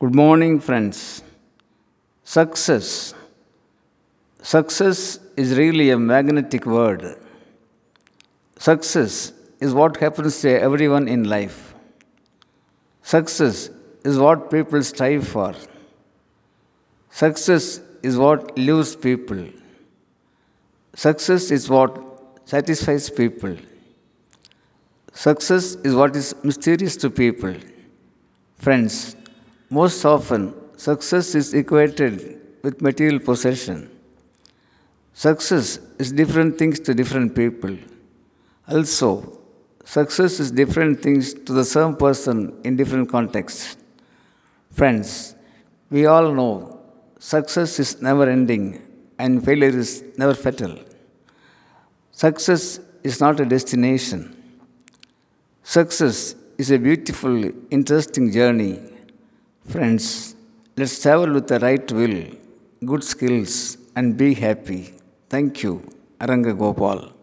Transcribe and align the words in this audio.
Good 0.00 0.14
morning, 0.14 0.60
friends. 0.60 1.24
Success. 2.22 3.14
Success 4.40 5.18
is 5.36 5.58
really 5.58 5.90
a 5.90 5.98
magnetic 5.98 6.66
word. 6.66 7.16
Success 8.60 9.32
is 9.58 9.74
what 9.74 9.96
happens 9.96 10.40
to 10.42 10.50
everyone 10.60 11.08
in 11.08 11.24
life. 11.24 11.74
Success 13.02 13.70
is 14.04 14.20
what 14.20 14.52
people 14.52 14.84
strive 14.84 15.26
for. 15.26 15.52
Success 17.10 17.80
is 18.00 18.16
what 18.16 18.56
lives 18.56 18.94
people. 18.94 19.48
Success 20.94 21.50
is 21.50 21.68
what 21.68 21.98
satisfies 22.44 23.10
people. 23.10 23.56
Success 25.12 25.74
is 25.82 25.96
what 25.96 26.14
is 26.14 26.36
mysterious 26.44 26.96
to 26.98 27.10
people. 27.10 27.56
Friends, 28.58 29.16
most 29.70 30.04
often 30.04 30.54
success 30.76 31.34
is 31.34 31.54
equated 31.54 32.40
with 32.62 32.80
material 32.80 33.20
possession. 33.20 33.90
Success 35.12 35.78
is 35.98 36.12
different 36.12 36.58
things 36.58 36.78
to 36.80 36.94
different 36.94 37.34
people. 37.34 37.76
Also, 38.68 39.38
success 39.84 40.38
is 40.40 40.50
different 40.50 41.02
things 41.02 41.34
to 41.34 41.52
the 41.52 41.64
same 41.64 41.96
person 41.96 42.58
in 42.64 42.76
different 42.76 43.08
contexts. 43.10 43.76
Friends, 44.70 45.34
we 45.90 46.06
all 46.06 46.32
know 46.32 46.80
success 47.18 47.78
is 47.80 48.00
never 48.00 48.28
ending 48.28 48.80
and 49.18 49.44
failure 49.44 49.76
is 49.84 50.04
never 50.16 50.34
fatal. 50.34 50.78
Success 52.12 52.80
is 53.02 53.20
not 53.20 53.40
a 53.40 53.44
destination. 53.44 54.34
Success 55.62 56.34
is 56.56 56.70
a 56.70 56.78
beautiful, 56.78 57.50
interesting 57.70 58.30
journey. 58.32 58.80
Friends, 59.72 60.34
let's 60.78 60.98
travel 61.02 61.30
with 61.34 61.46
the 61.46 61.58
right 61.58 61.92
will, 61.92 62.24
good 62.90 63.04
skills, 63.04 63.76
and 63.94 64.16
be 64.16 64.32
happy. 64.32 64.94
Thank 65.28 65.62
you, 65.62 65.82
Aranga 66.18 66.56
Gopal. 66.58 67.17